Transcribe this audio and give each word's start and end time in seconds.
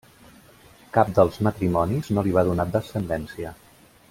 Cap 0.97 1.11
dels 1.19 1.37
matrimonis 1.49 2.11
no 2.17 2.25
li 2.29 2.35
va 2.39 2.47
donar 2.51 2.69
descendència. 2.79 3.55